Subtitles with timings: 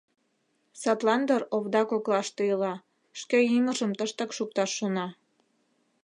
[0.81, 2.73] Садлан дыр овда коклаште ила,
[3.19, 5.07] шке ӱмыржым тыштак шукташ шона.